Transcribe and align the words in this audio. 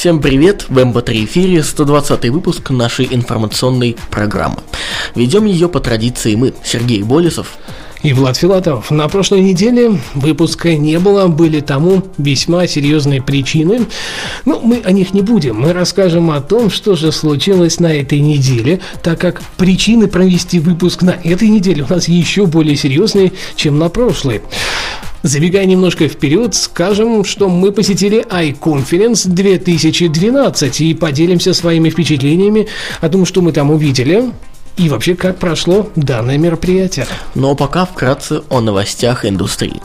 Всем 0.00 0.22
привет! 0.22 0.64
В 0.70 0.78
МБ3 0.78 1.24
эфире 1.26 1.62
120 1.62 2.30
выпуск 2.30 2.70
нашей 2.70 3.06
информационной 3.10 3.98
программы. 4.08 4.56
Ведем 5.14 5.44
ее 5.44 5.68
по 5.68 5.78
традиции 5.78 6.36
мы, 6.36 6.54
Сергей 6.64 7.02
Болесов 7.02 7.58
и 8.02 8.14
Влад 8.14 8.38
Филатов. 8.38 8.90
На 8.90 9.08
прошлой 9.08 9.42
неделе 9.42 9.98
выпуска 10.14 10.74
не 10.74 10.98
было, 10.98 11.28
были 11.28 11.60
тому 11.60 12.02
весьма 12.16 12.66
серьезные 12.66 13.20
причины. 13.20 13.80
Но 14.46 14.60
мы 14.60 14.80
о 14.82 14.92
них 14.92 15.12
не 15.12 15.20
будем. 15.20 15.60
Мы 15.60 15.74
расскажем 15.74 16.30
о 16.30 16.40
том, 16.40 16.70
что 16.70 16.96
же 16.96 17.12
случилось 17.12 17.78
на 17.78 17.92
этой 17.92 18.20
неделе, 18.20 18.80
так 19.02 19.20
как 19.20 19.42
причины 19.58 20.08
провести 20.08 20.60
выпуск 20.60 21.02
на 21.02 21.10
этой 21.10 21.48
неделе 21.48 21.84
у 21.86 21.92
нас 21.92 22.08
еще 22.08 22.46
более 22.46 22.74
серьезные, 22.74 23.32
чем 23.54 23.78
на 23.78 23.90
прошлой. 23.90 24.40
Забегая 25.22 25.66
немножко 25.66 26.08
вперед, 26.08 26.54
скажем, 26.54 27.24
что 27.24 27.50
мы 27.50 27.72
посетили 27.72 28.24
iConference 28.26 29.28
2012 29.28 30.80
и 30.80 30.94
поделимся 30.94 31.52
своими 31.52 31.90
впечатлениями 31.90 32.68
о 33.02 33.08
том, 33.10 33.26
что 33.26 33.42
мы 33.42 33.52
там 33.52 33.70
увидели, 33.70 34.32
и 34.78 34.88
вообще, 34.88 35.14
как 35.14 35.36
прошло 35.36 35.90
данное 35.94 36.38
мероприятие. 36.38 37.06
Но 37.34 37.54
пока 37.54 37.84
вкратце 37.84 38.42
о 38.48 38.60
новостях 38.60 39.26
индустрии. 39.26 39.82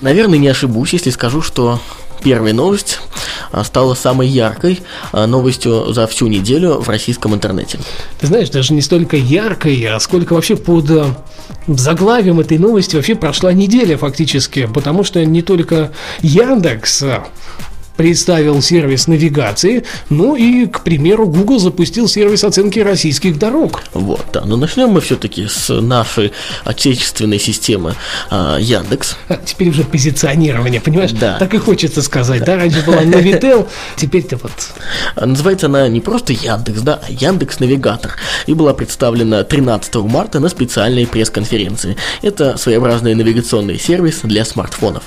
Наверное, 0.00 0.38
не 0.38 0.48
ошибусь, 0.48 0.92
если 0.92 1.10
скажу, 1.10 1.42
что 1.42 1.80
первая 2.22 2.52
новость 2.52 3.00
а, 3.14 3.17
стала 3.64 3.94
самой 3.94 4.28
яркой 4.28 4.80
а, 5.12 5.26
новостью 5.26 5.92
за 5.92 6.06
всю 6.06 6.26
неделю 6.26 6.80
в 6.80 6.88
российском 6.88 7.34
интернете. 7.34 7.78
Ты 8.20 8.26
знаешь, 8.26 8.50
даже 8.50 8.74
не 8.74 8.82
столько 8.82 9.16
яркой, 9.16 9.82
а 9.84 9.98
сколько 10.00 10.34
вообще 10.34 10.56
под 10.56 10.90
а, 10.90 11.14
заглавием 11.66 12.40
этой 12.40 12.58
новости 12.58 12.96
вообще 12.96 13.14
прошла 13.14 13.52
неделя 13.52 13.96
фактически, 13.96 14.68
потому 14.72 15.04
что 15.04 15.24
не 15.24 15.42
только 15.42 15.92
Яндекс 16.22 17.04
представил 17.98 18.62
сервис 18.62 19.08
навигации, 19.08 19.84
ну 20.08 20.36
и, 20.36 20.66
к 20.66 20.84
примеру, 20.84 21.26
Google 21.26 21.58
запустил 21.58 22.06
сервис 22.06 22.44
оценки 22.44 22.78
российских 22.78 23.38
дорог. 23.38 23.82
Вот, 23.92 24.24
да. 24.32 24.44
Но 24.44 24.56
начнем 24.56 24.90
мы 24.90 25.00
все-таки 25.00 25.48
с 25.48 25.68
нашей 25.80 26.32
отечественной 26.64 27.40
системы 27.40 27.96
а, 28.30 28.56
Яндекс. 28.60 29.16
А, 29.28 29.36
теперь 29.44 29.70
уже 29.70 29.82
позиционирование, 29.82 30.80
понимаешь? 30.80 31.10
Да. 31.10 31.38
Так 31.40 31.54
и 31.54 31.58
хочется 31.58 32.00
сказать, 32.02 32.44
да? 32.44 32.54
да? 32.54 32.56
Раньше 32.58 32.84
была 32.86 33.02
Navitel, 33.02 33.68
теперь-то 33.96 34.36
вот... 34.36 34.52
А, 35.16 35.26
называется 35.26 35.66
она 35.66 35.88
не 35.88 36.00
просто 36.00 36.32
Яндекс, 36.32 36.82
да, 36.82 37.00
а 37.02 37.10
Яндекс 37.10 37.58
Навигатор. 37.58 38.12
И 38.46 38.54
была 38.54 38.74
представлена 38.74 39.42
13 39.42 39.96
марта 39.96 40.38
на 40.38 40.48
специальной 40.48 41.08
пресс-конференции. 41.08 41.96
Это 42.22 42.56
своеобразный 42.58 43.16
навигационный 43.16 43.76
сервис 43.76 44.20
для 44.22 44.44
смартфонов. 44.44 45.02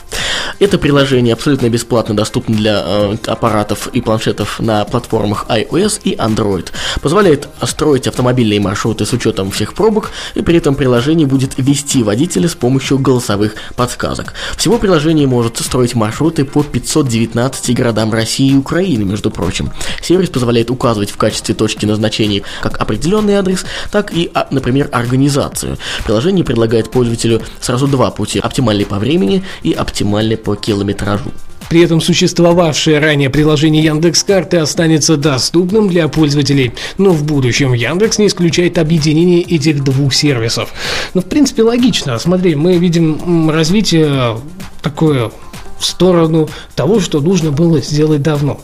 Это 0.60 0.78
приложение 0.78 1.34
абсолютно 1.34 1.70
бесплатно 1.70 2.18
доступно 2.18 2.54
для 2.58 2.81
э, 2.84 3.18
аппаратов 3.28 3.88
и 3.88 4.02
планшетов 4.02 4.60
на 4.60 4.86
платформах 4.86 5.46
iOS 5.50 6.02
и 6.04 6.16
Android. 6.16 6.68
Позволяет 7.02 7.48
строить 7.64 8.08
автомобильные 8.08 8.60
маршруты 8.60 9.06
с 9.06 9.14
учетом 9.14 9.52
всех 9.52 9.74
пробок, 9.74 10.12
и 10.36 10.42
при 10.42 10.58
этом 10.58 10.76
приложение 10.76 11.28
будет 11.28 11.54
вести 11.58 12.04
водителя 12.04 12.48
с 12.48 12.56
помощью 12.56 13.00
голосовых 13.00 13.56
подсказок. 13.76 14.34
Всего 14.58 14.78
приложение 14.78 15.28
может 15.28 15.58
строить 15.58 15.96
маршруты 15.96 16.46
по 16.46 16.64
519 16.64 17.76
городам 17.76 18.14
России 18.14 18.52
и 18.52 18.58
Украины, 18.58 19.04
между 19.04 19.32
прочим. 19.32 19.72
Сервис 20.02 20.30
позволяет 20.30 20.70
указывать 20.70 21.12
в 21.12 21.18
качестве 21.18 21.56
точки 21.56 21.86
назначения 21.86 22.44
как 22.62 22.80
определенный 22.80 23.36
адрес, 23.36 23.66
так 23.92 24.14
и, 24.14 24.32
а, 24.34 24.48
например, 24.52 24.90
организацию. 24.92 25.78
Приложение 26.06 26.44
предлагает 26.44 26.92
пользователю 26.92 27.42
сразу 27.60 27.88
два 27.88 28.12
пути– 28.12 28.40
оптимальный 28.44 28.86
по 28.86 29.00
времени 29.00 29.44
и 29.64 29.74
оптимальный 29.74 30.38
по 30.38 30.56
километражу. 30.56 31.32
При 31.72 31.84
этом 31.84 32.02
существовавшее 32.02 33.00
ранее 33.00 33.30
приложение 33.30 33.82
Яндекс 33.82 34.26
Карты 34.26 34.58
останется 34.58 35.16
доступным 35.16 35.88
для 35.88 36.10
пользователей, 36.10 36.74
но 36.98 37.12
в 37.12 37.24
будущем 37.24 37.72
Яндекс 37.72 38.18
не 38.18 38.28
исключает 38.28 38.78
объединение 38.78 39.40
этих 39.40 39.82
двух 39.82 40.14
сервисов. 40.14 40.74
Ну, 41.14 41.22
в 41.22 41.26
принципе, 41.28 41.64
логично. 41.64 42.20
Смотри, 42.20 42.56
мы 42.56 42.76
видим 42.76 43.50
развитие 43.50 44.38
такое 44.82 45.32
в 45.80 45.86
сторону 45.86 46.50
того, 46.76 47.00
что 47.00 47.22
нужно 47.22 47.52
было 47.52 47.80
сделать 47.80 48.22
давно. 48.22 48.60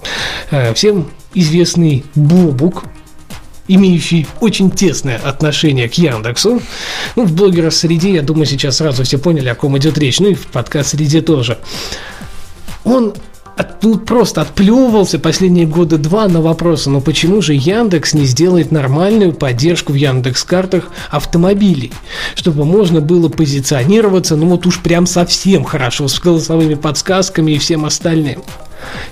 Э, 0.51 0.73
всем 0.73 1.09
известный 1.33 2.03
Бобук, 2.13 2.83
имеющий 3.69 4.27
очень 4.41 4.69
тесное 4.69 5.17
отношение 5.23 5.87
к 5.87 5.93
Яндексу. 5.93 6.61
Ну, 7.15 7.23
в 7.23 7.31
блогерах 7.31 7.71
среде, 7.71 8.15
я 8.15 8.21
думаю, 8.21 8.47
сейчас 8.47 8.75
сразу 8.75 9.05
все 9.05 9.17
поняли, 9.17 9.47
о 9.47 9.55
ком 9.55 9.77
идет 9.77 9.97
речь. 9.97 10.19
Ну 10.19 10.31
и 10.31 10.33
в 10.33 10.47
подкаст 10.47 10.89
среде 10.89 11.21
тоже 11.21 11.57
он 12.87 13.13
тут 13.79 14.05
просто 14.05 14.41
отплевывался 14.41 15.19
последние 15.19 15.65
года 15.65 15.97
два 15.97 16.27
на 16.27 16.41
вопросы, 16.41 16.89
ну 16.89 17.01
почему 17.01 17.41
же 17.41 17.53
Яндекс 17.53 18.13
не 18.13 18.25
сделает 18.25 18.71
нормальную 18.71 19.33
поддержку 19.33 19.93
в 19.93 19.95
Яндекс 19.95 20.43
картах 20.43 20.89
автомобилей, 21.09 21.91
чтобы 22.35 22.65
можно 22.65 23.01
было 23.01 23.29
позиционироваться, 23.29 24.35
ну 24.35 24.47
вот 24.47 24.65
уж 24.65 24.79
прям 24.79 25.05
совсем 25.05 25.63
хорошо 25.63 26.07
с 26.07 26.19
голосовыми 26.19 26.75
подсказками 26.75 27.51
и 27.51 27.57
всем 27.57 27.85
остальным. 27.85 28.43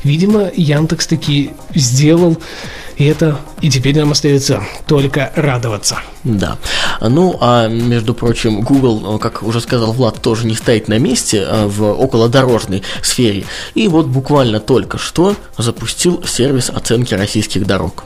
Видимо, 0.03 0.49
Яндекс 0.55 1.07
таки 1.07 1.51
сделал 1.73 2.37
это, 2.97 3.39
и 3.61 3.69
теперь 3.69 3.97
нам 3.97 4.11
остается 4.11 4.63
только 4.87 5.31
радоваться. 5.35 5.99
Да. 6.23 6.57
Ну, 7.01 7.37
а 7.39 7.67
между 7.67 8.13
прочим, 8.13 8.61
Google, 8.61 9.19
как 9.19 9.43
уже 9.43 9.61
сказал 9.61 9.93
Влад, 9.93 10.21
тоже 10.21 10.47
не 10.47 10.55
стоит 10.55 10.87
на 10.87 10.97
месте 10.97 11.43
а, 11.45 11.67
в 11.67 11.83
околодорожной 11.91 12.83
сфере. 13.01 13.45
И 13.73 13.87
вот 13.87 14.07
буквально 14.07 14.59
только 14.59 14.97
что 14.97 15.35
запустил 15.57 16.23
сервис 16.25 16.69
оценки 16.69 17.13
российских 17.13 17.67
дорог. 17.67 18.05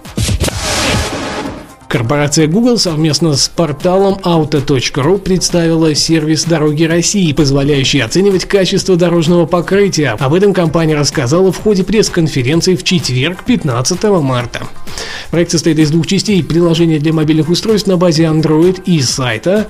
Корпорация 1.90 2.46
Google 2.46 2.78
совместно 2.78 3.36
с 3.36 3.50
порталом 3.50 4.20
auto.ru 4.24 5.18
представила 5.18 5.96
сервис 5.96 6.44
«Дороги 6.44 6.84
России», 6.84 7.34
позволяющий 7.34 8.02
оценивать 8.02 8.46
качество 8.46 8.96
дорожного 8.96 9.48
покрытия. 9.48 10.12
Об 10.20 10.36
этом 10.36 10.54
компания 10.54 10.94
рассказала 10.94 11.52
в 11.52 11.58
ходе 11.58 11.84
пресс-конференции 11.84 12.76
в 12.76 12.84
четверг, 12.84 13.44
15 13.44 14.04
марта. 14.22 14.68
Проект 15.32 15.50
состоит 15.50 15.80
из 15.80 15.90
двух 15.90 16.06
частей– 16.06 16.44
приложения 16.44 17.00
для 17.00 17.12
мобильных 17.12 17.50
устройств 17.50 17.88
на 17.88 17.98
базе 17.98 18.26
Android 18.26 18.84
и 18.84 19.02
сайта 19.02 19.68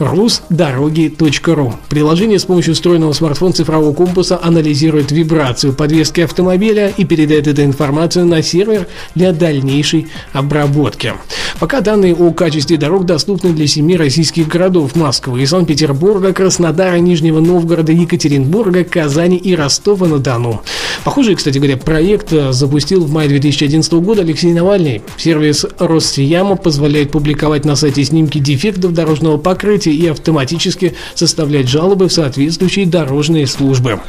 rusdороги.ru. 0.00 1.74
Приложение 1.88 2.38
с 2.38 2.44
помощью 2.44 2.74
встроенного 2.74 3.12
смартфона 3.12 3.52
цифрового 3.52 3.94
компаса 3.94 4.40
анализирует 4.42 5.12
вибрацию 5.12 5.72
подвески 5.72 6.22
автомобиля 6.22 6.92
и 6.96 7.04
передает 7.04 7.46
эту 7.46 7.62
информацию 7.62 8.24
на 8.26 8.42
сервер 8.42 8.86
для 9.14 9.32
дальнейшей 9.32 10.08
обработки. 10.32 11.14
Пока 11.58 11.80
данные 11.80 12.14
о 12.14 12.32
качестве 12.32 12.76
дорог 12.76 13.04
доступны 13.04 13.52
для 13.52 13.66
семи 13.66 13.96
российских 13.96 14.48
городов– 14.48 14.94
Москвы, 14.96 15.46
Санкт-Петербурга, 15.46 16.32
Краснодара, 16.32 16.96
Нижнего 16.96 17.40
Новгорода, 17.40 17.92
Екатеринбурга, 17.92 18.84
Казани 18.84 19.36
и 19.36 19.54
Ростова-на-Дону. 19.54 20.62
Похожий, 21.04 21.34
кстати 21.34 21.58
говоря, 21.58 21.76
проект 21.76 22.32
э, 22.32 22.52
запустил 22.52 23.04
в 23.04 23.12
мае 23.12 23.28
2011 23.28 23.92
года 23.94 24.22
Алексей 24.22 24.52
Навальный. 24.52 25.02
Сервис 25.16 25.66
Росияма 25.78 26.56
позволяет 26.56 27.10
публиковать 27.10 27.64
на 27.64 27.76
сайте 27.76 28.04
снимки 28.04 28.38
дефектов 28.38 28.92
дорожного 28.92 29.38
покрытия 29.38 29.89
и 29.92 30.06
автоматически 30.08 30.94
составлять 31.14 31.68
жалобы 31.68 32.08
в 32.08 32.12
соответствующие 32.12 32.86
дорожные 32.86 33.46
службы. 33.46 34.00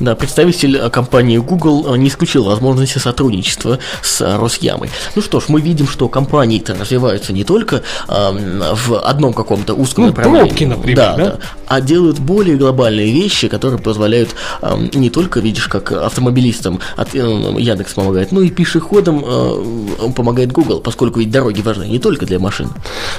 Да, 0.00 0.14
представитель 0.14 0.76
э, 0.76 0.90
компании 0.90 1.38
Google 1.38 1.94
э, 1.94 1.98
не 1.98 2.08
исключил 2.08 2.44
возможности 2.44 2.98
сотрудничества 2.98 3.78
с 4.02 4.20
Росямой. 4.38 4.90
Ну 5.14 5.22
что 5.22 5.40
ж, 5.40 5.44
мы 5.48 5.60
видим, 5.60 5.88
что 5.88 6.08
компании-то 6.08 6.74
развиваются 6.74 7.32
не 7.32 7.44
только 7.44 7.82
э, 8.08 8.72
в 8.74 8.98
одном 8.98 9.32
каком-то 9.32 9.74
узком 9.74 10.04
ну, 10.04 10.10
направлении, 10.10 10.40
пробки, 10.40 10.64
например, 10.64 10.96
да, 10.96 11.16
да? 11.16 11.24
да, 11.24 11.38
а 11.66 11.80
делают 11.80 12.18
более 12.18 12.56
глобальные 12.56 13.12
вещи, 13.12 13.48
которые 13.48 13.80
позволяют 13.80 14.34
э, 14.62 14.88
не 14.94 15.10
только, 15.10 15.40
видишь, 15.40 15.68
как 15.68 15.92
автомобилистам 15.92 16.80
от 16.96 17.14
э, 17.14 17.18
Яндекс 17.18 17.94
помогает, 17.94 18.32
но 18.32 18.40
и 18.40 18.50
пешеходам 18.50 19.24
э, 19.26 20.10
помогает 20.14 20.52
Google, 20.52 20.80
поскольку 20.80 21.20
ведь 21.20 21.30
дороги 21.30 21.60
важны 21.60 21.84
не 21.84 21.98
только 21.98 22.26
для 22.26 22.38
машин. 22.38 22.70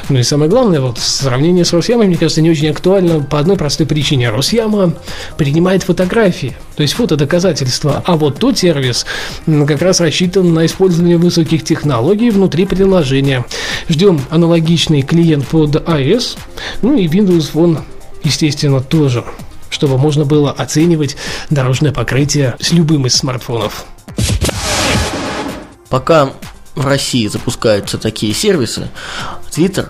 Ну 0.09 0.19
и 0.19 0.23
самое 0.23 0.49
главное, 0.49 0.81
вот 0.81 0.99
сравнение 0.99 1.65
с 1.65 1.73
Росямой, 1.97 2.07
мне 2.09 2.17
кажется, 2.17 2.41
не 2.41 2.51
очень 2.51 2.69
актуально 2.69 3.21
по 3.21 3.39
одной 3.39 3.57
простой 3.57 3.87
причине. 3.87 4.29
Росяма 4.29 4.93
принимает 5.35 5.81
фотографии, 5.81 6.55
то 6.75 6.83
есть 6.83 6.93
фотодоказательства, 6.93 8.03
а 8.05 8.15
вот 8.17 8.37
тот 8.37 8.59
сервис 8.59 9.07
как 9.47 9.81
раз 9.81 9.99
рассчитан 9.99 10.53
на 10.53 10.67
использование 10.67 11.17
высоких 11.17 11.63
технологий 11.63 12.29
внутри 12.29 12.67
приложения. 12.67 13.45
Ждем 13.89 14.21
аналогичный 14.29 15.01
клиент 15.01 15.47
под 15.47 15.75
iOS, 15.75 16.37
ну 16.83 16.95
и 16.95 17.07
Windows 17.07 17.51
Phone, 17.51 17.79
естественно, 18.23 18.79
тоже 18.79 19.23
чтобы 19.69 19.97
можно 19.97 20.23
было 20.23 20.51
оценивать 20.51 21.17
дорожное 21.49 21.91
покрытие 21.91 22.55
с 22.59 22.71
любым 22.71 23.05
из 23.05 23.15
смартфонов. 23.15 23.85
Пока 25.89 26.31
в 26.73 26.85
России 26.85 27.27
запускаются 27.27 27.97
такие 27.97 28.33
сервисы, 28.33 28.87
Twitter 29.51 29.89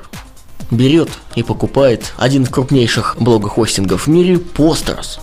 берет 0.72 1.10
и 1.38 1.44
покупает 1.44 2.14
один 2.18 2.44
из 2.44 2.50
крупнейших 2.50 3.16
блогохостингов 3.20 4.08
в 4.08 4.10
мире 4.10 4.36
Posters. 4.36 5.20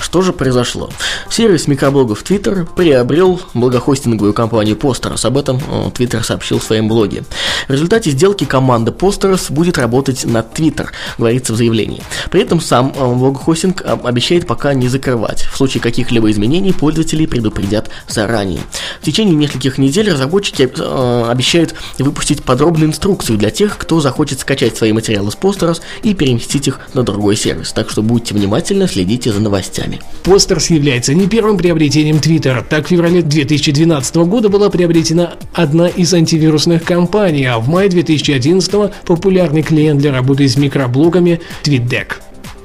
Что 0.00 0.22
же 0.22 0.32
произошло? 0.32 0.90
Сервис 1.30 1.66
микроблогов 1.66 2.22
Twitter 2.22 2.66
приобрел 2.74 3.40
благохостинговую 3.54 4.32
компанию 4.32 4.76
Posterous. 4.76 5.26
Об 5.26 5.36
этом 5.36 5.58
э, 5.58 5.90
Twitter 5.94 6.22
сообщил 6.22 6.58
в 6.58 6.64
своем 6.64 6.88
блоге. 6.88 7.24
В 7.68 7.72
результате 7.72 8.10
сделки 8.10 8.44
команда 8.44 8.92
Posterous 8.92 9.52
будет 9.52 9.78
работать 9.78 10.24
на 10.24 10.38
Twitter, 10.38 10.88
говорится 11.18 11.52
в 11.52 11.56
заявлении. 11.56 12.02
При 12.30 12.40
этом 12.40 12.60
сам 12.60 12.92
э, 12.96 13.14
благохостинг 13.14 13.82
обещает 13.82 14.46
пока 14.46 14.74
не 14.74 14.88
закрывать. 14.88 15.42
В 15.42 15.56
случае 15.56 15.82
каких-либо 15.82 16.30
изменений 16.30 16.72
пользователи 16.72 17.26
предупредят 17.26 17.90
заранее. 18.06 18.60
В 19.00 19.04
течение 19.04 19.34
нескольких 19.34 19.78
недель 19.78 20.10
разработчики 20.10 20.70
э, 20.74 21.24
обещают 21.28 21.74
выпустить 21.98 22.42
подробную 22.42 22.88
инструкцию 22.88 23.38
для 23.38 23.50
тех, 23.50 23.76
кто 23.76 24.00
захочет 24.00 24.40
скачать 24.40 24.76
свои 24.76 24.92
материалы 24.92 25.30
с 25.30 25.36
Posterous 25.48 25.80
и 26.02 26.14
переместить 26.14 26.68
их 26.68 26.80
на 26.94 27.02
другой 27.02 27.36
сервис. 27.36 27.72
Так 27.72 27.90
что 27.90 28.02
будьте 28.02 28.34
внимательны, 28.34 28.86
следите 28.86 29.32
за 29.32 29.40
новостями. 29.40 30.00
Постерс 30.22 30.70
является 30.70 31.14
не 31.14 31.26
первым 31.26 31.56
приобретением 31.56 32.16
Twitter. 32.16 32.64
Так, 32.68 32.86
в 32.86 32.88
феврале 32.88 33.22
2012 33.22 34.16
года 34.16 34.48
была 34.48 34.68
приобретена 34.70 35.34
одна 35.54 35.88
из 35.88 36.12
антивирусных 36.12 36.84
компаний, 36.84 37.46
а 37.46 37.58
в 37.58 37.68
мае 37.68 37.88
2011 37.88 38.92
популярный 39.06 39.62
клиент 39.62 40.00
для 40.00 40.12
работы 40.12 40.48
с 40.48 40.56
микроблогами 40.56 41.40
TweetDeck. 41.64 42.14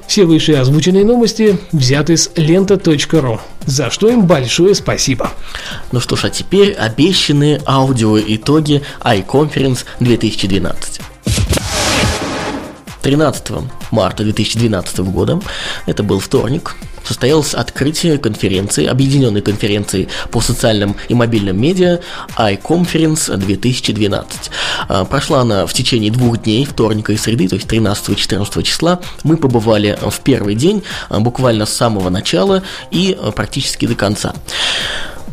Все 0.07 0.25
высшие 0.25 0.59
озвученные 0.59 1.05
новости 1.05 1.57
взяты 1.71 2.17
с 2.17 2.29
лента.ру, 2.35 3.39
за 3.65 3.89
что 3.89 4.09
им 4.09 4.27
большое 4.27 4.75
спасибо. 4.75 5.31
Ну 5.91 5.99
что 5.99 6.15
ж, 6.15 6.25
а 6.25 6.29
теперь 6.29 6.73
обещанные 6.73 7.61
аудио 7.65 8.19
итоги 8.19 8.83
iConference 9.01 9.85
2012. 10.01 11.12
13 13.03 13.51
марта 13.91 14.23
2012 14.23 14.99
года, 14.99 15.39
это 15.85 16.03
был 16.03 16.19
вторник, 16.19 16.75
состоялось 17.03 17.53
открытие 17.53 18.17
конференции, 18.17 18.85
объединенной 18.85 19.41
конференции 19.41 20.07
по 20.31 20.39
социальным 20.41 20.95
и 21.09 21.13
мобильным 21.13 21.59
медиа 21.59 21.99
iConference 22.37 23.35
2012. 23.35 24.51
А, 24.87 25.05
прошла 25.05 25.41
она 25.41 25.65
в 25.65 25.73
течение 25.73 26.11
двух 26.11 26.41
дней, 26.41 26.65
вторника 26.65 27.11
и 27.11 27.17
среды, 27.17 27.49
то 27.49 27.55
есть 27.55 27.67
13 27.67 28.09
и 28.09 28.15
14 28.15 28.65
числа. 28.65 29.01
Мы 29.23 29.35
побывали 29.37 29.97
в 30.01 30.19
первый 30.21 30.55
день, 30.55 30.83
а, 31.09 31.19
буквально 31.19 31.65
с 31.65 31.73
самого 31.73 32.09
начала 32.09 32.63
и 32.89 33.17
а, 33.19 33.31
практически 33.31 33.85
до 33.85 33.95
конца. 33.95 34.33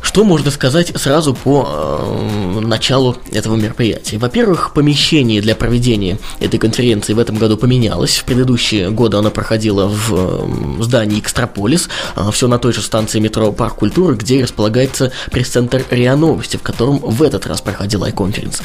Что 0.02 0.24
можно 0.24 0.50
сказать 0.50 0.92
сразу 0.96 1.34
по 1.34 1.68
э, 1.68 2.60
началу 2.60 3.16
этого 3.32 3.56
мероприятия? 3.56 4.18
Во-первых, 4.18 4.72
помещение 4.72 5.40
для 5.40 5.54
проведения 5.54 6.18
этой 6.40 6.58
конференции 6.58 7.12
в 7.12 7.18
этом 7.18 7.36
году 7.36 7.56
поменялось. 7.56 8.18
В 8.18 8.24
предыдущие 8.24 8.90
годы 8.90 9.18
она 9.18 9.30
проходила 9.30 9.86
в 9.86 10.78
э, 10.78 10.82
здании 10.82 11.20
Экстраполис, 11.20 11.88
э, 12.16 12.30
все 12.32 12.48
на 12.48 12.58
той 12.58 12.72
же 12.72 12.80
станции 12.80 13.20
метро 13.20 13.52
Парк 13.52 13.76
культуры, 13.76 14.16
где 14.16 14.42
располагается 14.42 15.12
пресс-центр 15.30 15.84
РИА 15.90 16.16
Новости, 16.16 16.56
в 16.56 16.62
котором 16.62 16.98
в 16.98 17.22
этот 17.22 17.46
раз 17.46 17.60
проходила 17.60 18.08
iConference. 18.08 18.62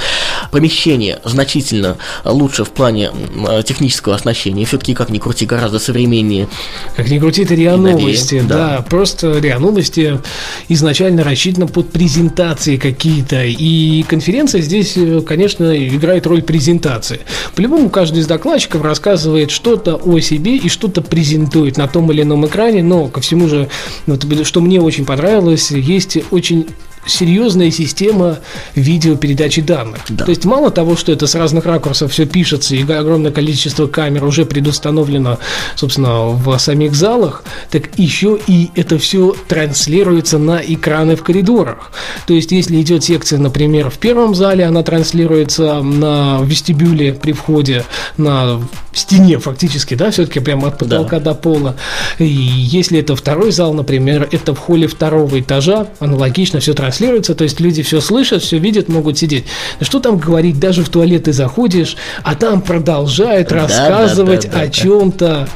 Помещение 0.52 1.20
значительно 1.26 1.98
лучше 2.24 2.64
в 2.64 2.70
плане 2.70 3.12
э, 3.48 3.62
технического 3.64 4.16
оснащения, 4.16 4.66
все-таки, 4.66 4.94
как 4.94 5.10
ни 5.10 5.18
крути, 5.18 5.46
гораздо 5.46 5.80
современнее. 5.80 6.48
Как 6.96 7.10
ни 7.10 7.20
крути, 7.20 7.44
это 7.44 7.56
РИА 7.56 7.76
Новости, 7.76 8.40
да. 8.48 8.78
да, 8.78 8.82
просто 8.82 9.38
РИА 9.38 9.60
Новости 9.60 10.22
изначально 10.70 11.25
рассчитана 11.26 11.68
под 11.68 11.92
презентации 11.92 12.78
какие-то. 12.78 13.44
И 13.44 14.04
конференция 14.04 14.62
здесь, 14.62 14.94
э, 14.96 15.22
конечно, 15.22 15.76
играет 15.76 16.26
роль 16.28 16.42
презентации. 16.42 17.20
По-любому 17.56 17.90
каждый 17.90 18.20
из 18.20 18.28
докладчиков 18.28 18.84
рассказывает 18.84 19.52
что-то 19.52 19.96
о 19.96 20.20
себе 20.20 20.56
и 20.56 20.70
что-то 20.70 21.02
презентует 21.02 21.78
на 21.78 21.88
том 21.88 22.12
или 22.12 22.22
ином 22.22 22.46
экране, 22.46 22.84
но 22.84 23.08
ко 23.08 23.22
всему 23.22 23.48
же, 23.48 23.68
вот, 24.06 24.26
что 24.46 24.62
мне 24.62 24.80
очень 24.80 25.06
понравилось, 25.06 25.72
есть 25.72 26.18
очень 26.32 26.68
серьезная 27.06 27.72
система 27.72 28.40
видеопередачи 28.76 29.62
данных. 29.62 30.02
Да. 30.10 30.26
То 30.26 30.32
есть 30.32 30.46
мало 30.46 30.72
того, 30.72 30.96
что 30.96 31.12
это 31.12 31.28
с 31.28 31.36
разных 31.36 31.66
ракурсов 31.66 32.12
все 32.12 32.26
пишется, 32.26 32.76
и 32.76 32.82
огромное 32.92 33.32
количество 33.32 33.88
камер 33.88 34.26
уже 34.26 34.46
предустановлено, 34.46 35.40
собственно, 35.76 36.30
в 36.30 36.58
самих 36.58 36.96
залах, 36.96 37.44
так 37.70 37.90
еще 37.98 38.40
и 38.48 38.70
это 38.76 38.98
все 38.98 39.36
транслируется 39.48 40.38
на 40.38 40.58
экраны 40.58 41.16
в 41.16 41.24
коридорах. 41.24 41.92
То 42.28 42.34
есть 42.34 42.52
если 42.52 42.82
идет 42.82 43.04
секция, 43.04 43.40
например, 43.40 43.90
в 43.90 43.98
первом 43.98 44.36
зале, 44.36 44.66
она 44.66 44.84
транслируется 44.84 45.82
на 45.82 46.40
вестибюле 46.44 47.14
при 47.14 47.34
входе, 47.34 47.86
на 48.18 48.62
стене 48.94 49.40
фактически, 49.40 49.94
да, 49.96 50.12
все-таки 50.12 50.40
прямо 50.40 50.70
от 50.70 50.80
потолка 50.80 51.20
да. 51.20 51.32
до 51.32 51.36
пола. 51.36 51.76
И 52.18 52.26
если 52.26 53.00
это 53.00 53.16
второй 53.16 53.52
зал, 53.52 53.74
например, 53.74 54.28
это 54.32 54.56
в 54.56 54.60
холле 54.60 54.88
второго 54.88 55.40
этажа, 55.40 55.88
аналогично 56.00 56.60
все 56.60 56.74
транслируется 56.74 56.95
транслируется, 56.96 57.36
то 57.36 57.44
есть 57.44 57.60
люди 57.60 57.84
все 57.84 58.00
слышат, 58.00 58.42
все 58.42 58.58
видят, 58.58 58.88
могут 58.88 59.18
сидеть. 59.18 59.46
Что 59.82 60.00
там 60.00 60.18
говорить, 60.18 60.60
даже 60.60 60.82
в 60.82 60.90
туалет 60.90 61.26
ты 61.26 61.34
заходишь, 61.34 61.98
а 62.24 62.36
там 62.36 62.62
продолжают 62.62 63.50
да, 63.50 63.56
рассказывать 63.56 64.44
да, 64.44 64.52
да, 64.52 64.58
да, 64.58 64.62
о 64.62 64.70
чем-то 64.70 65.50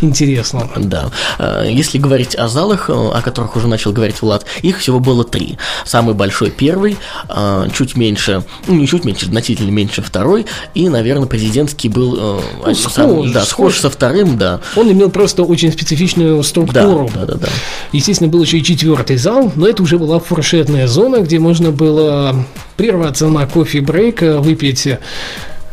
интересном. 0.00 0.68
Да. 0.76 1.10
А, 1.38 1.64
если 1.64 1.98
говорить 1.98 2.34
о 2.34 2.48
залах, 2.48 2.90
о 2.90 3.20
которых 3.22 3.54
уже 3.54 3.68
начал 3.68 3.92
говорить 3.92 4.20
Влад, 4.20 4.46
их 4.62 4.78
всего 4.78 4.98
было 4.98 5.22
три. 5.22 5.58
Самый 5.84 6.14
большой 6.14 6.50
первый, 6.50 6.96
а, 7.28 7.68
чуть 7.70 7.96
меньше, 7.96 8.42
ну 8.66 8.74
не 8.74 8.88
чуть 8.88 9.04
меньше, 9.04 9.26
значительно 9.26 9.70
меньше 9.70 10.02
второй, 10.02 10.46
и, 10.74 10.88
наверное, 10.88 11.26
президентский 11.26 11.88
был 11.88 12.16
э, 12.18 12.40
ну, 12.66 12.74
схож, 12.74 12.92
сам, 12.92 13.32
да, 13.32 13.42
схож, 13.42 13.48
схож 13.48 13.78
со 13.78 13.90
вторым, 13.90 14.36
да. 14.36 14.60
Он 14.74 14.90
имел 14.90 15.10
просто 15.10 15.44
очень 15.44 15.72
специфичную 15.72 16.42
структуру. 16.42 17.10
Да, 17.14 17.20
да, 17.20 17.34
да, 17.34 17.38
да. 17.42 17.48
Естественно, 17.92 18.28
был 18.28 18.42
еще 18.42 18.58
и 18.58 18.64
четвертый 18.64 19.16
зал, 19.16 19.52
но 19.54 19.68
это 19.68 19.82
уже 19.82 19.98
была 19.98 20.18
фуршетная 20.18 20.79
свободная 20.80 20.86
зона, 20.86 21.22
где 21.24 21.38
можно 21.38 21.70
было 21.70 22.34
прерваться 22.76 23.28
на 23.28 23.46
кофе-брейк, 23.46 24.22
выпить 24.22 24.88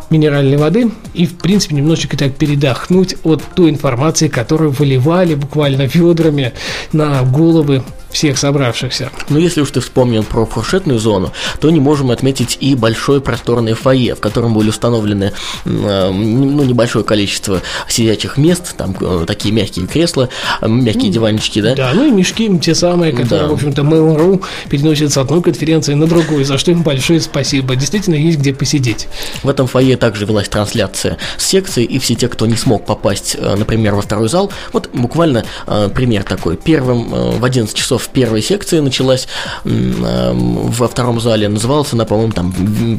минеральной 0.09 0.57
воды 0.57 0.89
и, 1.13 1.25
в 1.25 1.37
принципе, 1.37 1.75
немножечко 1.75 2.17
так 2.17 2.35
передохнуть 2.35 3.15
от 3.23 3.43
той 3.55 3.69
информации, 3.69 4.27
которую 4.29 4.71
выливали 4.71 5.35
буквально 5.35 5.83
ведрами 5.83 6.53
на 6.93 7.23
головы 7.23 7.83
всех 8.17 8.39
собравшихся. 8.39 9.11
Ну, 9.29 9.37
если 9.37 9.61
уж 9.61 9.69
ты 9.69 9.79
вспомнил 9.79 10.23
про 10.23 10.43
фуршетную 10.47 10.97
зону, 10.97 11.33
то 11.61 11.69
не 11.69 11.79
можем 11.79 12.09
отметить 12.09 12.57
и 12.59 12.73
большое 12.73 13.21
просторное 13.21 13.75
фойе, 13.75 14.15
в 14.15 14.19
котором 14.19 14.55
были 14.55 14.69
установлены 14.69 15.33
э, 15.65 16.11
ну, 16.11 16.63
небольшое 16.63 17.05
количество 17.05 17.61
сидячих 17.87 18.37
мест, 18.37 18.75
там 18.75 18.95
э, 18.99 19.25
такие 19.27 19.53
мягкие 19.53 19.85
кресла, 19.85 20.29
э, 20.61 20.67
мягкие 20.67 21.05
ну, 21.05 21.11
диванчики, 21.11 21.61
да? 21.61 21.75
Да, 21.75 21.91
ну 21.93 22.07
и 22.07 22.11
мешки 22.11 22.49
те 22.57 22.73
самые, 22.73 23.11
которые, 23.11 23.41
да. 23.41 23.47
в 23.49 23.53
общем-то, 23.53 23.83
Mail.ru 23.83 24.43
переносят 24.67 25.13
с 25.13 25.17
одной 25.17 25.43
конференции 25.43 25.93
на 25.93 26.07
другую, 26.07 26.43
за 26.43 26.57
что 26.57 26.71
им 26.71 26.81
большое 26.81 27.21
спасибо. 27.21 27.75
Действительно, 27.75 28.15
есть 28.15 28.39
где 28.39 28.51
посидеть. 28.51 29.07
В 29.43 29.49
этом 29.49 29.67
фойе 29.67 29.95
также 29.95 30.25
велась 30.25 30.49
трансляция 30.49 31.19
с 31.37 31.45
секции, 31.45 31.83
и 31.83 31.99
все 31.99 32.15
те, 32.15 32.29
кто 32.29 32.47
не 32.47 32.55
смог 32.55 32.83
попасть, 32.87 33.37
например, 33.39 33.93
во 33.93 34.01
второй 34.01 34.27
зал, 34.27 34.51
вот 34.73 34.89
буквально 34.91 35.45
пример 35.93 36.23
такой. 36.23 36.57
Первым 36.57 37.37
в 37.37 37.45
11 37.45 37.75
часов 37.75 38.06
в 38.07 38.13
первой 38.13 38.41
секции 38.41 38.79
началась, 38.79 39.27
во 39.63 40.87
втором 40.87 41.19
зале 41.19 41.49
называлась 41.49 41.93
она, 41.93 42.05
по-моему, 42.05 42.33
там 42.33 42.51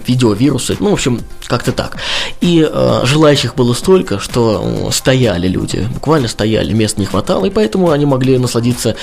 видеовирусы, 0.06 0.76
ну, 0.80 0.90
в 0.90 0.92
общем, 0.94 1.20
как-то 1.46 1.72
так. 1.72 1.96
И 2.40 2.66
э, 2.70 3.00
желающих 3.04 3.54
было 3.54 3.72
столько, 3.72 4.18
что 4.18 4.90
стояли 4.92 5.48
люди, 5.48 5.88
буквально 5.94 6.28
стояли, 6.28 6.72
мест 6.72 6.98
не 6.98 7.06
хватало, 7.06 7.46
и 7.46 7.50
поэтому 7.50 7.90
они 7.90 8.06
могли 8.06 8.38
насладиться 8.38 8.96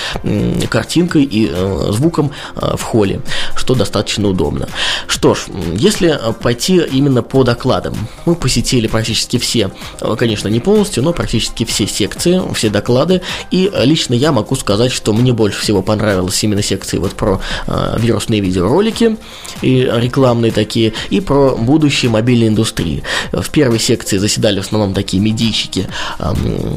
картинкой 0.70 1.24
и 1.24 1.50
э, 1.52 1.88
звуком 1.92 2.32
э, 2.56 2.76
в 2.78 2.84
холле. 2.84 3.22
что 3.56 3.74
достаточно 3.76 4.30
удобно. 4.30 4.68
Что 5.08 5.34
ж, 5.34 5.46
если 5.74 6.20
пойти 6.42 6.78
именно 6.78 7.24
по 7.24 7.44
докладам, 7.44 7.96
мы 8.26 8.36
посетили 8.36 8.88
практически 8.88 9.38
все, 9.38 9.72
конечно, 10.18 10.48
не 10.48 10.60
полностью, 10.60 11.04
но 11.04 11.14
практически 11.14 11.66
все 11.66 11.88
секции, 11.88 12.42
все 12.54 12.70
доклады, 12.70 13.22
и 13.52 13.72
лично 13.84 14.14
я 14.14 14.32
могу 14.32 14.56
сказать, 14.56 14.92
что 14.92 15.14
мне 15.14 15.34
больше 15.34 15.62
всего 15.62 15.82
понравилась 15.96 16.44
именно 16.44 16.62
секции 16.62 16.98
вот 16.98 17.14
про 17.14 17.40
э, 17.68 17.96
вирусные 18.00 18.42
видеоролики 18.42 19.16
и 19.62 19.90
рекламные 19.96 20.52
такие, 20.52 20.92
и 21.10 21.22
про 21.22 21.56
будущее 21.56 22.12
мобильной 22.12 22.50
индустрии. 22.50 23.04
В 23.32 23.50
первой 23.50 23.80
секции 23.80 24.18
заседали 24.18 24.60
в 24.60 24.66
основном 24.66 24.94
такие 24.94 25.24
медийщики, 25.24 25.88
э, 26.20 26.34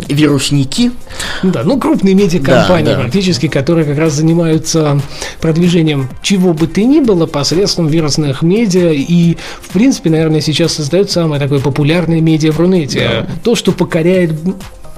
вирусники. 0.09 0.93
Да, 1.43 1.63
ну 1.65 1.81
крупные 1.81 2.15
медиакомпании 2.15 2.91
да, 2.91 2.97
да. 2.97 3.03
практически, 3.03 3.49
которые 3.49 3.85
как 3.85 3.99
раз 3.99 4.13
занимаются 4.13 5.01
продвижением 5.41 6.09
чего 6.23 6.53
бы 6.55 6.69
то 6.69 6.81
ни 6.81 7.01
было 7.01 7.27
посредством 7.27 7.89
вирусных 7.89 8.43
медиа, 8.43 8.93
и 8.93 9.37
в 9.61 9.73
принципе, 9.73 10.11
наверное, 10.11 10.41
сейчас 10.41 10.75
создают 10.75 11.11
самое 11.11 11.41
такое 11.41 11.59
популярное 11.59 12.21
медиа 12.21 12.53
в 12.53 12.61
Рунете. 12.61 13.27
Да. 13.27 13.27
То, 13.43 13.57
что 13.57 13.73
покоряет 13.73 14.33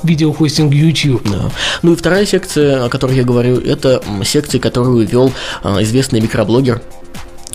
видеохостинг 0.03 0.73
YouTube. 0.73 1.23
Да. 1.29 1.51
Ну 1.83 1.93
и 1.93 1.97
вторая 1.97 2.27
секция, 2.27 2.85
о 2.85 2.89
которой 2.89 3.17
я 3.17 3.25
говорю, 3.25 3.59
это 3.61 4.03
секция, 4.25 4.61
которую 4.61 5.07
вел 5.07 5.33
а, 5.63 5.83
известный 5.83 6.21
микроблогер 6.21 6.83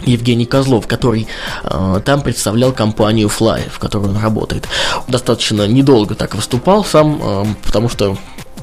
Евгений 0.04 0.46
Козлов, 0.46 0.88
который 0.88 1.28
э, 1.64 2.02
там 2.04 2.22
представлял 2.22 2.74
компанию 2.74 3.28
Fly, 3.28 3.70
в 3.70 3.80
которой 3.80 4.10
он 4.10 4.18
работает. 4.18 4.68
Достаточно 5.08 5.68
недолго 5.68 6.16
так 6.16 6.36
выступал 6.36 6.84
сам, 6.84 7.20
э, 7.22 7.46
потому 7.64 7.90
что 7.90 8.18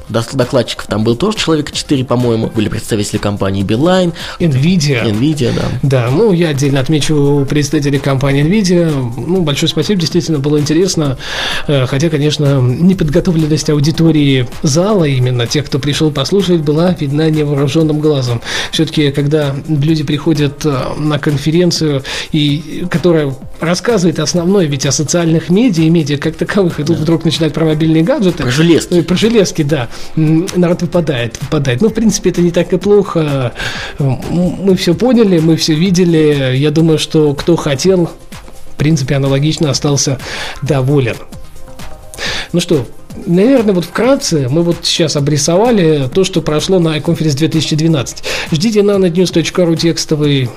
докладчиков 0.09 0.87
там 0.87 1.03
был 1.03 1.15
тоже 1.15 1.37
человек 1.37 1.71
4, 1.71 2.05
по-моему. 2.05 2.47
Были 2.47 2.69
представители 2.69 3.17
компании 3.17 3.63
Beeline. 3.63 4.13
Nvidia. 4.39 5.03
Nvidia, 5.05 5.51
да. 5.55 5.63
Да, 5.81 6.09
ну 6.11 6.31
я 6.33 6.49
отдельно 6.49 6.79
отмечу 6.79 7.45
представителей 7.49 7.99
компании 7.99 8.43
Nvidia. 8.43 8.91
Ну, 9.17 9.41
большое 9.41 9.69
спасибо, 9.69 9.99
действительно 9.99 10.39
было 10.39 10.59
интересно. 10.59 11.17
Э, 11.67 11.85
хотя, 11.87 12.09
конечно, 12.09 12.61
неподготовленность 12.61 13.69
аудитории 13.69 14.47
зала, 14.61 15.05
именно 15.05 15.47
тех, 15.47 15.65
кто 15.65 15.79
пришел 15.79 16.11
послушать, 16.11 16.61
была 16.61 16.95
видна 16.99 17.29
невооруженным 17.29 17.99
глазом. 17.99 18.41
Все-таки, 18.71 19.11
когда 19.11 19.55
люди 19.67 20.03
приходят 20.03 20.65
э, 20.65 20.77
на 20.97 21.19
конференцию, 21.19 22.03
и, 22.31 22.85
которая 22.89 23.33
рассказывает 23.65 24.19
основное 24.19 24.65
ведь 24.65 24.85
о 24.85 24.91
социальных 24.91 25.49
медиа 25.49 25.83
и 25.83 25.89
медиа 25.89 26.17
как 26.17 26.35
таковых, 26.35 26.79
и 26.79 26.83
тут 26.83 26.97
да. 26.97 27.03
вдруг 27.03 27.25
начинает 27.25 27.53
про 27.53 27.65
мобильные 27.65 28.03
гаджеты. 28.03 28.43
Про 28.43 28.51
железки. 28.51 29.01
Про 29.01 29.15
железки, 29.15 29.61
да 29.63 29.89
народ 30.15 30.81
выпадает, 30.81 31.37
выпадает. 31.41 31.81
Ну, 31.81 31.89
в 31.89 31.93
принципе, 31.93 32.29
это 32.29 32.41
не 32.41 32.51
так 32.51 32.73
и 32.73 32.77
плохо. 32.77 33.53
Мы 33.99 34.75
все 34.75 34.93
поняли, 34.93 35.39
мы 35.39 35.55
все 35.55 35.73
видели. 35.73 36.55
Я 36.55 36.71
думаю, 36.71 36.99
что 36.99 37.33
кто 37.33 37.55
хотел, 37.55 38.09
в 38.73 38.77
принципе, 38.77 39.15
аналогично 39.15 39.69
остался 39.69 40.19
доволен. 40.61 41.15
Ну 42.51 42.59
что, 42.59 42.85
Наверное, 43.27 43.75
вот 43.75 43.85
вкратце 43.85 44.47
мы 44.49 44.63
вот 44.63 44.77
сейчас 44.81 45.15
обрисовали 45.15 46.09
то, 46.11 46.23
что 46.23 46.41
прошло 46.41 46.79
на 46.79 46.97
iConference 46.97 47.37
2012. 47.37 48.23
Ждите 48.51 48.81
на 48.81 48.93
nanonews.ru 48.93 49.75
текстовый 49.75 50.49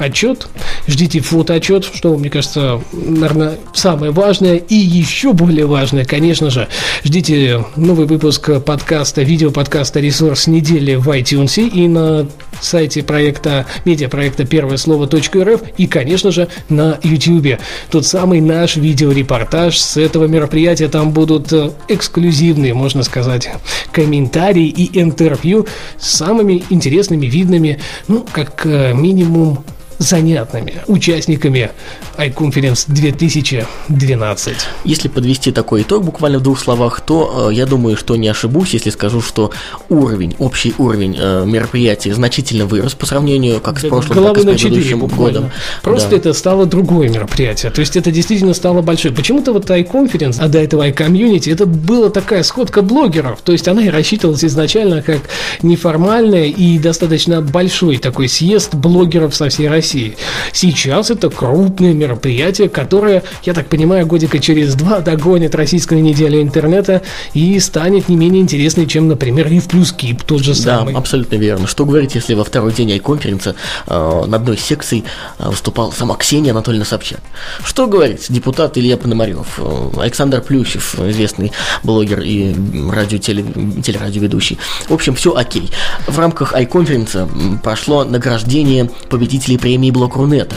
отчет, 0.00 0.48
ждите 0.86 1.20
фотоотчет, 1.20 1.84
что, 1.84 2.16
мне 2.16 2.30
кажется, 2.30 2.80
наверное, 2.92 3.58
самое 3.74 4.12
важное. 4.12 4.56
И 4.56 4.74
еще 4.74 5.32
более 5.32 5.66
важное, 5.66 6.04
конечно 6.04 6.50
же, 6.50 6.68
ждите 7.04 7.64
новый 7.76 8.06
выпуск 8.06 8.60
подкаста, 8.62 9.22
видеоподкаста 9.22 10.00
«Ресурс 10.00 10.46
недели» 10.46 10.94
в 10.94 11.08
iTunes 11.08 11.60
и 11.60 11.88
на 11.88 12.26
сайте 12.60 13.02
проекта, 13.02 13.66
медиапроекта 13.84 14.44
«Первое 14.44 14.76
слово 14.76 15.06
.рф» 15.06 15.60
и, 15.76 15.86
конечно 15.86 16.30
же, 16.30 16.48
на 16.68 16.98
YouTube. 17.02 17.60
Тот 17.90 18.06
самый 18.06 18.40
наш 18.40 18.76
видеорепортаж 18.76 19.78
с 19.78 19.96
этого 19.96 20.26
мероприятия. 20.26 20.88
Там 20.88 21.10
будут 21.12 21.52
э, 21.52 21.70
эксклюзивные, 21.88 22.74
можно 22.74 23.02
сказать, 23.02 23.50
комментарии 23.92 24.66
и 24.66 25.00
интервью 25.00 25.66
с 25.98 26.10
самыми 26.10 26.62
интересными, 26.70 27.26
видными, 27.26 27.80
ну, 28.08 28.26
как 28.32 28.64
э, 28.64 28.92
минимум, 28.94 29.64
занятными 30.00 30.76
участниками 30.86 31.70
iConference 32.16 32.86
2012. 32.88 34.56
Если 34.84 35.08
подвести 35.08 35.52
такой 35.52 35.82
итог 35.82 36.04
буквально 36.04 36.38
в 36.38 36.42
двух 36.42 36.58
словах, 36.58 37.02
то 37.02 37.50
э, 37.50 37.54
я 37.54 37.66
думаю, 37.66 37.98
что 37.98 38.16
не 38.16 38.28
ошибусь, 38.28 38.70
если 38.72 38.88
скажу, 38.88 39.20
что 39.20 39.52
уровень, 39.90 40.34
общий 40.38 40.74
уровень 40.78 41.16
э, 41.18 41.44
мероприятия 41.46 42.14
значительно 42.14 42.64
вырос 42.64 42.94
по 42.94 43.04
сравнению 43.04 43.60
как 43.60 43.78
с 43.78 43.86
прошлым, 43.86 44.16
Головы 44.16 44.42
так 44.42 44.54
и 44.54 44.58
с 44.58 44.62
предыдущим 44.62 45.06
годом. 45.06 45.50
Просто 45.82 46.10
да. 46.10 46.16
это 46.16 46.32
стало 46.32 46.64
другое 46.64 47.10
мероприятие. 47.10 47.70
То 47.70 47.80
есть 47.80 47.94
это 47.94 48.10
действительно 48.10 48.54
стало 48.54 48.80
большое. 48.80 49.14
Почему-то 49.14 49.52
вот 49.52 49.68
iConference, 49.68 50.36
а 50.40 50.48
до 50.48 50.60
этого 50.60 50.88
iCommunity, 50.88 51.52
это 51.52 51.66
была 51.66 52.08
такая 52.08 52.42
сходка 52.42 52.80
блогеров. 52.80 53.42
То 53.42 53.52
есть 53.52 53.68
она 53.68 53.82
и 53.82 53.90
рассчитывалась 53.90 54.44
изначально 54.44 55.02
как 55.02 55.20
неформальная 55.60 56.46
и 56.46 56.78
достаточно 56.78 57.42
большой 57.42 57.98
такой 57.98 58.28
съезд 58.28 58.74
блогеров 58.74 59.36
со 59.36 59.50
всей 59.50 59.68
России 59.68 59.89
России. 59.90 60.16
Сейчас 60.52 61.10
это 61.10 61.30
крупное 61.30 61.92
мероприятие, 61.92 62.68
которое, 62.68 63.22
я 63.44 63.54
так 63.54 63.66
понимаю, 63.66 64.06
годика 64.06 64.38
через 64.38 64.74
два 64.74 65.00
догонит 65.00 65.54
российскую 65.54 66.02
неделю 66.02 66.40
интернета 66.40 67.02
и 67.34 67.58
станет 67.58 68.08
не 68.08 68.16
менее 68.16 68.42
интересной, 68.42 68.86
чем, 68.86 69.08
например, 69.08 69.48
Рив 69.48 69.66
плюс 69.68 69.92
Кип, 69.92 70.22
тот 70.22 70.42
же 70.42 70.54
самый. 70.54 70.92
Да, 70.92 70.98
абсолютно 70.98 71.36
верно. 71.36 71.66
Что 71.66 71.84
говорить, 71.84 72.14
если 72.14 72.34
во 72.34 72.44
второй 72.44 72.72
день 72.72 72.92
айконференции 72.92 73.54
э, 73.86 74.24
на 74.26 74.36
одной 74.36 74.56
секции 74.56 75.04
э, 75.38 75.48
выступала 75.48 75.90
сама 75.90 76.16
Ксения 76.16 76.52
Анатольевна 76.52 76.84
Собчак. 76.84 77.20
Что 77.64 77.86
говорить, 77.86 78.26
депутат 78.28 78.78
Илья 78.78 78.96
Пономарев, 78.96 79.58
э, 79.58 79.90
Александр 80.00 80.40
Плющев, 80.40 80.98
известный 81.00 81.52
блогер 81.82 82.20
и 82.20 82.54
радио, 82.90 83.18
теле, 83.18 83.44
телерадиоведущий. 83.84 84.58
В 84.88 84.94
общем, 84.94 85.14
все 85.14 85.34
окей. 85.34 85.70
В 86.06 86.18
рамках 86.18 86.54
айконференции 86.54 87.26
прошло 87.62 88.04
награждение 88.04 88.90
победителей 89.08 89.58
премии 89.58 89.79
премии 89.80 89.90
Блок 89.90 90.16
Рунета. 90.16 90.56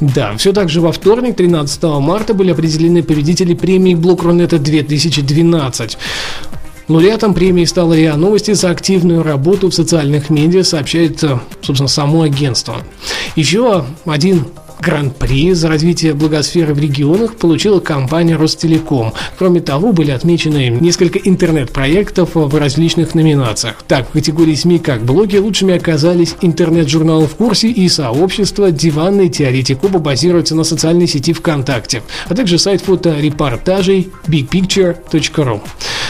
Да, 0.00 0.36
все 0.36 0.52
так 0.52 0.68
же 0.68 0.80
во 0.80 0.90
вторник, 0.90 1.36
13 1.36 1.82
марта, 2.00 2.34
были 2.34 2.50
определены 2.50 3.02
победители 3.02 3.54
премии 3.54 3.94
Блок 3.94 4.24
Рунета 4.24 4.58
2012. 4.58 5.98
Лауреатом 6.88 7.34
премии 7.34 7.64
стала 7.64 7.94
РИА 7.94 8.16
Новости 8.16 8.52
за 8.54 8.70
активную 8.70 9.22
работу 9.22 9.70
в 9.70 9.74
социальных 9.74 10.30
медиа, 10.30 10.64
сообщает, 10.64 11.22
собственно, 11.62 11.88
само 11.88 12.22
агентство. 12.22 12.78
Еще 13.36 13.84
один 14.04 14.46
Гран-при 14.82 15.52
за 15.52 15.68
развитие 15.68 16.12
благосферы 16.12 16.74
в 16.74 16.80
регионах 16.80 17.36
получила 17.36 17.78
компания 17.78 18.34
Ростелеком. 18.34 19.12
Кроме 19.38 19.60
того, 19.60 19.92
были 19.92 20.10
отмечены 20.10 20.70
несколько 20.70 21.20
интернет-проектов 21.20 22.30
в 22.34 22.58
различных 22.58 23.14
номинациях. 23.14 23.76
Так, 23.86 24.08
в 24.08 24.12
категории 24.12 24.56
СМИ 24.56 24.80
как 24.80 25.04
блоги 25.04 25.36
лучшими 25.36 25.76
оказались 25.76 26.34
интернет-журнал 26.40 27.26
«В 27.28 27.36
курсе» 27.36 27.68
и 27.68 27.88
сообщество 27.88 28.72
«Диванный 28.72 29.28
теоретик». 29.28 29.84
Оба 29.84 30.00
базируются 30.00 30.56
на 30.56 30.64
социальной 30.64 31.06
сети 31.06 31.32
ВКонтакте, 31.32 32.02
а 32.26 32.34
также 32.34 32.58
сайт 32.58 32.80
фоторепортажей 32.80 34.10
bigpicture.ru. 34.26 35.60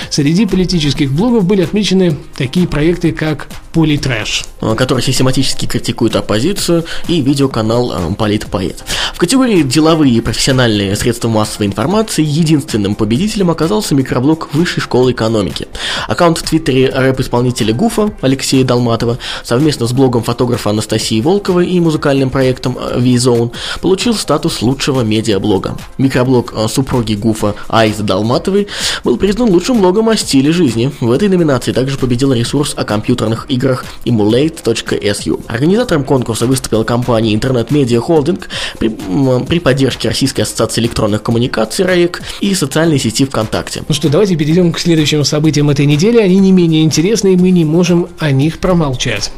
Среди 0.08 0.46
политических 0.46 1.12
блогов 1.12 1.44
были 1.44 1.60
отмечены 1.60 2.16
такие 2.38 2.66
проекты, 2.66 3.12
как 3.12 3.48
Политрэш, 3.72 4.44
который 4.76 5.02
систематически 5.02 5.64
критикует 5.64 6.14
оппозицию, 6.14 6.84
и 7.08 7.22
видеоканал 7.22 7.92
э, 7.92 8.14
Политпоэт. 8.62 8.84
В 9.14 9.18
категории 9.18 9.62
«Деловые 9.62 10.14
и 10.14 10.20
профессиональные 10.20 10.96
средства 10.96 11.28
массовой 11.28 11.66
информации» 11.66 12.24
единственным 12.24 12.94
победителем 12.94 13.50
оказался 13.50 13.94
микроблог 13.94 14.48
Высшей 14.52 14.82
школы 14.82 15.12
экономики. 15.12 15.68
Аккаунт 16.08 16.38
в 16.38 16.42
Твиттере 16.42 16.88
рэп-исполнителя 16.88 17.72
Гуфа 17.72 18.12
Алексея 18.20 18.64
Долматова 18.64 19.18
совместно 19.44 19.86
с 19.86 19.92
блогом 19.92 20.22
фотографа 20.22 20.70
Анастасии 20.70 21.20
Волковой 21.20 21.68
и 21.68 21.78
музыкальным 21.80 22.30
проектом 22.30 22.76
э, 22.78 22.98
V-Zone 22.98 23.52
получил 23.80 24.14
статус 24.14 24.62
лучшего 24.62 25.02
медиаблога. 25.02 25.76
Микроблог 25.98 26.52
э, 26.56 26.66
супруги 26.68 27.14
Гуфа 27.14 27.54
Айзы 27.68 28.02
Долматовой 28.02 28.68
был 29.04 29.16
признан 29.16 29.50
лучшим 29.50 29.78
блогом 29.78 30.08
о 30.08 30.16
стиле 30.16 30.52
жизни. 30.52 30.92
В 31.00 31.10
этой 31.12 31.28
номинации 31.28 31.72
также 31.72 31.96
победил 31.96 32.32
ресурс 32.32 32.74
о 32.76 32.84
компьютерных 32.84 33.46
играх 33.48 33.84
emulate.su. 34.04 35.44
Организатором 35.46 36.04
конкурса 36.04 36.46
выступила 36.46 36.84
компания 36.84 37.34
Internet 37.34 37.68
Media 37.68 38.04
Holding 38.04 38.42
при, 38.78 38.88
при 38.88 39.58
поддержке 39.58 40.08
Российской 40.08 40.42
ассоциации 40.42 40.80
электронных 40.80 41.22
коммуникаций 41.22 41.84
РАЭК 41.84 42.22
и 42.40 42.54
социальной 42.54 42.98
сети 42.98 43.24
ВКонтакте. 43.24 43.82
Ну 43.88 43.94
что, 43.94 44.08
давайте 44.08 44.36
перейдем 44.36 44.72
к 44.72 44.78
следующим 44.78 45.24
событиям 45.24 45.70
этой 45.70 45.86
недели. 45.86 46.18
Они 46.18 46.38
не 46.38 46.52
менее 46.52 46.82
интересны, 46.82 47.34
и 47.34 47.36
мы 47.36 47.50
не 47.50 47.64
можем 47.64 48.08
о 48.18 48.30
них 48.30 48.58
промолчать. 48.58 49.32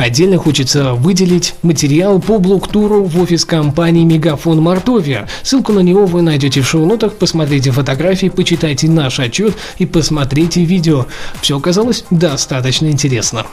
Отдельно 0.00 0.38
хочется 0.38 0.94
выделить 0.94 1.54
материал 1.60 2.22
по 2.22 2.38
блоктуру 2.38 3.04
в 3.04 3.20
офис 3.20 3.44
компании 3.44 4.02
Мегафон 4.02 4.58
Мартовия. 4.62 5.28
Ссылку 5.42 5.74
на 5.74 5.80
него 5.80 6.06
вы 6.06 6.22
найдете 6.22 6.62
в 6.62 6.66
шоу-нотах, 6.66 7.16
посмотрите 7.16 7.70
фотографии, 7.70 8.30
почитайте 8.30 8.88
наш 8.88 9.20
отчет 9.20 9.54
и 9.76 9.84
посмотрите 9.84 10.64
видео. 10.64 11.04
Все 11.42 11.58
оказалось 11.58 12.06
достаточно 12.10 12.86
интересно. 12.86 13.44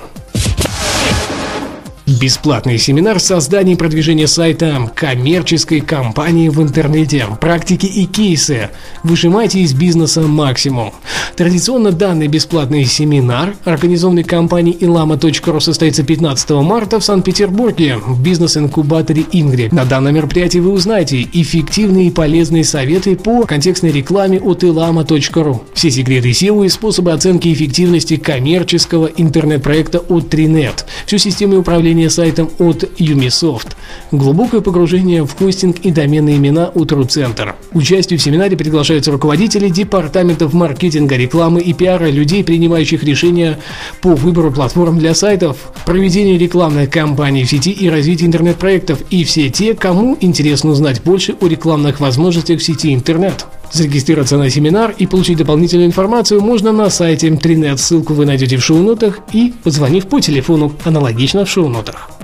Бесплатный 2.20 2.80
семинар 2.80 3.20
создания 3.20 3.74
и 3.74 3.76
продвижения 3.76 4.28
сайта 4.28 4.92
коммерческой 4.96 5.82
компании 5.82 6.50
в 6.50 6.60
интернете. 6.62 7.28
Практики 7.40 7.86
и 7.86 8.06
кейсы. 8.06 8.70
Выжимайте 9.04 9.60
из 9.60 9.74
бизнеса 9.74 10.22
максимум. 10.22 10.94
Традиционно 11.36 11.92
данный 11.92 12.28
бесплатный 12.28 12.86
семинар, 12.86 13.56
организованный 13.64 14.24
компанией 14.24 14.76
ilama.ru, 14.80 15.60
состоится 15.60 16.04
15 16.04 16.50
марта 16.52 17.00
в 17.00 17.04
Санкт-Петербурге 17.04 17.98
в 17.98 18.20
бизнес-инкубаторе 18.20 19.24
Ингри. 19.32 19.70
На 19.72 19.86
данном 19.86 20.16
мероприятии 20.16 20.58
вы 20.58 20.72
узнаете 20.72 21.22
эффективные 21.22 22.08
и 22.08 22.12
полезные 22.12 22.64
советы 22.64 23.16
по 23.16 23.44
контекстной 23.44 23.92
рекламе 23.92 24.40
от 24.40 24.64
ilama.ru. 24.64 25.62
Все 25.76 25.92
секреты 25.92 26.32
SEO 26.32 26.66
и 26.66 26.70
способы 26.70 27.12
оценки 27.12 27.54
эффективности 27.54 28.18
коммерческого 28.18 29.06
интернет-проекта 29.06 30.00
от 30.00 30.34
Trinet. 30.34 30.86
Всю 31.06 31.20
систему 31.20 31.60
управления 31.60 32.07
управления 32.08 32.10
сайтом 32.10 32.50
от 32.60 32.84
Umisoft, 33.00 33.76
глубокое 34.12 34.62
погружение 34.62 35.26
в 35.26 35.36
хостинг 35.38 35.80
и 35.80 35.92
доменные 35.92 36.38
имена 36.38 36.68
от 36.68 36.92
RuCenter. 36.92 37.56
Участию 37.74 38.20
в 38.20 38.22
семинаре 38.22 38.58
приглашаются 38.58 39.12
руководители 39.12 39.70
департаментов 39.70 40.54
маркетинга, 40.54 41.16
рекламы 41.16 41.62
и 41.62 41.74
пиара, 41.74 42.10
людей, 42.10 42.44
принимающих 42.44 43.04
решения 43.04 43.60
по 44.02 44.16
выбору 44.16 44.52
платформ 44.52 45.00
для 45.00 45.14
сайтов, 45.14 45.72
проведению 45.86 46.40
рекламной 46.40 46.88
кампании 46.88 47.44
в 47.44 47.50
сети 47.50 47.72
и 47.72 47.90
развитию 47.90 48.28
интернет-проектов, 48.28 49.00
и 49.10 49.24
все 49.24 49.50
те, 49.50 49.74
кому 49.74 50.18
интересно 50.20 50.72
узнать 50.72 51.02
больше 51.04 51.36
о 51.40 51.48
рекламных 51.48 52.00
возможностях 52.00 52.60
в 52.60 52.64
сети 52.64 52.94
интернет. 52.94 53.46
Зарегистрироваться 53.72 54.38
на 54.38 54.50
семинар 54.50 54.96
и 54.98 55.06
получить 55.06 55.38
дополнительную 55.38 55.88
информацию 55.88 56.42
можно 56.42 56.72
на 56.72 56.90
сайте 56.90 57.30
Trinet. 57.30 57.78
Ссылку 57.78 58.14
вы 58.14 58.26
найдете 58.26 58.58
в 58.58 58.64
шоу-нотах 58.64 59.20
и 59.34 59.54
позвонив 59.64 60.08
по 60.08 60.20
телефону, 60.20 60.74
аналогично 60.86 61.46
в 61.46 61.50
шоу-нотах. 61.50 62.17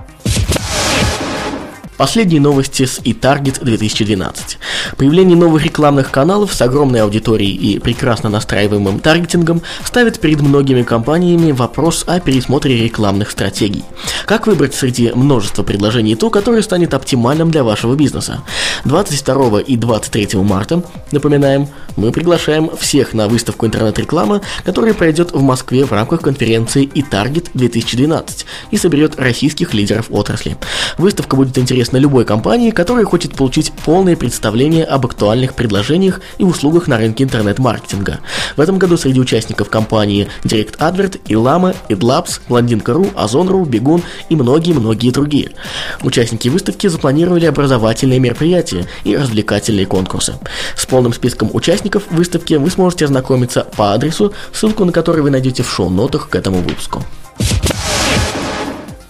Последние 1.98 2.42
новости 2.42 2.86
с 2.86 3.00
eTarget 3.00 3.64
2012. 3.64 4.58
Появление 4.98 5.38
новых 5.38 5.64
рекламных 5.64 6.10
каналов 6.10 6.52
с 6.52 6.62
огромной 6.62 7.04
аудиторией 7.04 7.56
и 7.56 7.78
прекрасно 7.78 8.30
настраиваемым 8.30 9.00
таргетингом 9.00 9.62
ставит 9.86 10.20
перед 10.20 10.42
многими 10.42 10.82
компаниями 10.82 11.52
вопрос 11.52 12.04
о 12.08 12.20
пересмотре 12.20 12.84
рекламных 12.84 13.30
стратегий. 13.30 13.84
Как 14.26 14.48
выбрать 14.48 14.74
среди 14.74 15.12
множества 15.12 15.62
предложений 15.62 16.16
то, 16.16 16.32
которое 16.32 16.64
станет 16.64 16.96
оптимальным 16.96 17.52
для 17.52 17.64
вашего 17.64 17.96
бизнеса? 17.96 18.42
22 18.86 19.62
и 19.62 19.78
23 19.78 20.40
марта, 20.40 20.82
напоминаем, 21.12 21.68
мы 21.96 22.12
приглашаем 22.12 22.72
всех 22.76 23.14
на 23.14 23.28
выставку 23.28 23.68
интернет-реклама, 23.68 24.42
которая 24.66 24.96
пройдет 24.96 25.32
в 25.32 25.42
Москве 25.44 25.86
в 25.86 25.92
рамках 25.92 26.22
конференции 26.22 26.88
eTarget 26.88 27.52
2012 27.54 28.48
и 28.72 28.78
соберет 28.78 29.20
российских 29.20 29.76
лидеров 29.76 30.08
отрасли. 30.10 30.58
Выставка 30.98 31.36
будет 31.36 31.58
интересна 31.60 31.83
интересно 31.84 31.98
любой 31.98 32.24
компании, 32.24 32.72
которая 32.72 33.04
хочет 33.04 33.36
получить 33.36 33.74
полное 33.74 34.16
представление 34.16 34.86
об 34.86 35.06
актуальных 35.06 35.54
предложениях 35.54 36.22
и 36.38 36.46
услугах 36.46 36.88
на 36.88 36.98
рынке 36.98 37.26
интернет-маркетинга. 37.26 38.20
В 38.56 38.62
этом 38.62 38.78
году 38.78 38.96
среди 38.96 39.20
участников 39.20 39.70
компании 39.70 40.30
Direct 40.46 40.78
Advert, 40.78 41.20
Ilama, 41.26 41.76
Idlabs, 41.90 42.40
Blondinka.ru, 42.48 43.12
Озон.ру, 43.16 43.66
Бегун 43.66 44.02
и 44.30 44.36
многие-многие 44.38 45.12
другие. 45.12 45.52
Участники 46.04 46.48
выставки 46.48 46.88
запланировали 46.88 47.48
образовательные 47.48 48.20
мероприятия 48.20 48.86
и 49.04 49.18
развлекательные 49.18 49.86
конкурсы. 49.86 50.36
С 50.78 50.86
полным 50.86 51.12
списком 51.12 51.50
участников 51.52 52.04
выставки 52.12 52.54
вы 52.54 52.70
сможете 52.70 53.06
ознакомиться 53.06 53.68
по 53.76 53.94
адресу, 53.94 54.32
ссылку 54.54 54.86
на 54.86 54.94
который 54.94 55.22
вы 55.22 55.32
найдете 55.32 55.64
в 55.64 55.70
шоу-нотах 55.70 56.30
к 56.30 56.36
этому 56.36 56.62
выпуску. 56.62 57.04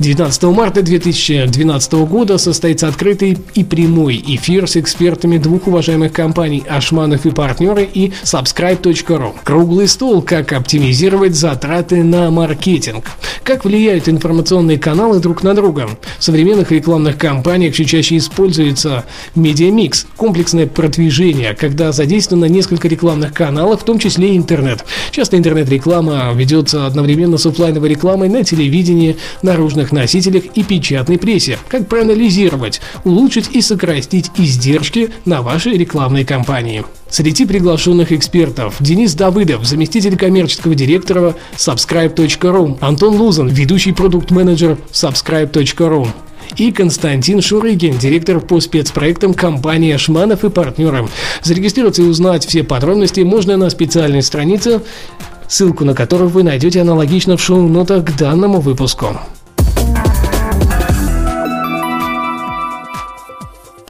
19 0.04 0.44
марта 0.44 0.82
2012 0.82 1.94
года 1.94 2.38
состоится 2.38 2.90
открытый 2.90 3.38
и 3.54 3.64
прямой 3.64 4.22
эфир 4.28 4.68
с 4.68 4.76
экспертами 4.76 5.38
двух 5.38 5.68
уважаемых 5.68 6.12
компаний 6.12 6.62
Ашманов 6.68 7.26
и 7.26 7.32
партнеры 7.32 7.86
и 7.92 8.12
Subscribe.ru. 8.24 9.34
Круглый 9.46 9.88
стол, 9.88 10.22
как 10.22 10.52
оптимизировать 10.52 11.36
затраты 11.36 12.04
на 12.04 12.30
маркетинг. 12.32 13.12
Как 13.44 13.64
влияют 13.64 14.10
информационные 14.10 14.78
каналы 14.78 15.22
друг 15.22 15.42
на 15.42 15.54
друга. 15.54 15.90
В 16.20 16.24
современных 16.24 16.74
рекламных 16.74 17.18
кампаниях 17.18 17.74
все 17.74 17.86
чаще 17.86 18.18
используется 18.18 19.06
медиамикс, 19.36 20.08
комплексное 20.18 20.68
продвижение, 20.68 21.54
когда 21.54 21.94
задействовано 21.94 22.46
несколько 22.46 22.90
рекламных 22.90 23.34
каналов, 23.34 23.82
в 23.82 23.86
том 23.86 24.00
числе 24.00 24.34
и 24.34 24.38
интернет. 24.38 24.84
Часто 25.12 25.38
интернет-реклама 25.38 26.34
ведется 26.36 26.86
одновременно 26.86 27.38
с 27.38 27.46
офлайновой 27.46 27.88
рекламой 27.88 28.28
на 28.28 28.44
телевидении, 28.44 29.16
наружных 29.42 29.93
носителях 29.94 30.44
и 30.56 30.64
печатной 30.64 31.18
прессе. 31.18 31.58
Как 31.70 31.88
проанализировать, 31.88 32.82
улучшить 33.04 33.50
и 33.54 33.62
сократить 33.62 34.32
издержки 34.38 35.12
на 35.26 35.42
вашей 35.42 35.78
рекламной 35.78 36.26
кампании. 36.26 36.84
Среди 37.10 37.46
приглашенных 37.46 38.12
экспертов 38.12 38.76
Денис 38.80 39.14
Давыдов, 39.14 39.66
заместитель 39.66 40.18
коммерческого 40.18 40.76
директора 40.76 41.36
Subscribe.ru, 41.56 42.78
Антон 42.82 43.16
Лузан, 43.16 43.50
ведущий 43.50 43.92
продукт-менеджер 43.92 44.78
Subscribe.ru, 44.92 46.08
и 46.58 46.72
Константин 46.72 47.42
Шурыгин, 47.42 47.98
директор 47.98 48.40
по 48.40 48.60
спецпроектам 48.60 49.34
компании 49.34 49.94
Ашманов 49.94 50.44
и 50.44 50.50
партнеры. 50.50 51.08
Зарегистрироваться 51.42 52.02
и 52.02 52.06
узнать 52.06 52.46
все 52.46 52.64
подробности 52.64 53.22
можно 53.22 53.58
на 53.58 53.70
специальной 53.70 54.22
странице, 54.22 54.82
ссылку 55.48 55.86
на 55.86 55.94
которую 55.94 56.30
вы 56.30 56.44
найдете 56.44 56.82
аналогично 56.82 57.38
в 57.38 57.42
шоу-нотах 57.42 58.06
к 58.06 58.18
данному 58.18 58.60
выпуску. 58.60 59.18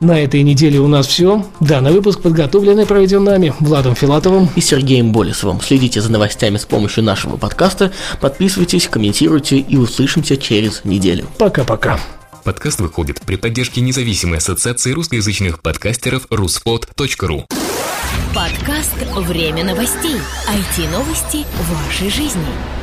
На 0.04 0.20
этой 0.20 0.44
неделе 0.44 0.82
у 0.82 0.88
нас 0.88 1.08
все. 1.08 1.46
Данный 1.62 1.94
выпуск 1.94 2.22
подготовлен 2.22 2.78
и 2.78 2.86
проведен 2.86 3.24
нами, 3.24 3.54
Владом 3.62 3.96
Филатовым 3.96 4.50
и 4.54 4.60
Сергеем 4.60 5.14
Болесовым. 5.14 5.62
Следите 5.62 6.02
за 6.02 6.12
новостями 6.12 6.58
с 6.58 6.66
помощью 6.66 7.06
нашего 7.06 7.38
подкаста, 7.38 7.94
подписывайтесь, 8.20 8.90
комментируйте 8.90 9.60
и 9.60 9.78
услышимся 9.78 10.36
через 10.36 10.84
неделю. 10.84 11.28
Пока-пока. 11.38 12.02
Подкаст 12.44 12.82
выходит 12.82 13.22
при 13.22 13.38
поддержке 13.38 13.80
независимой 13.80 14.40
ассоциации 14.40 14.92
русскоязычных 14.92 15.62
подкастеров 15.62 16.28
ruspod.ru 16.30 17.46
Подкаст 18.36 18.96
«Время 19.16 19.64
новостей». 19.64 20.18
IT-новости 20.50 21.46
вашей 21.70 22.10
жизни. 22.10 22.83